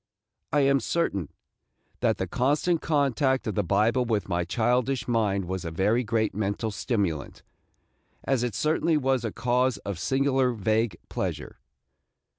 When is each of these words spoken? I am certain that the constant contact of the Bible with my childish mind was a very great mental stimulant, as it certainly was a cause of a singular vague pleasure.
I 0.51 0.61
am 0.61 0.79
certain 0.79 1.29
that 1.99 2.17
the 2.17 2.25
constant 2.25 2.81
contact 2.81 3.45
of 3.45 3.53
the 3.53 3.61
Bible 3.63 4.03
with 4.03 4.27
my 4.27 4.43
childish 4.43 5.07
mind 5.07 5.45
was 5.45 5.63
a 5.63 5.69
very 5.69 6.03
great 6.03 6.33
mental 6.33 6.71
stimulant, 6.71 7.43
as 8.23 8.41
it 8.41 8.55
certainly 8.55 8.97
was 8.97 9.23
a 9.23 9.31
cause 9.31 9.77
of 9.85 9.97
a 9.97 9.99
singular 9.99 10.53
vague 10.53 10.97
pleasure. 11.07 11.59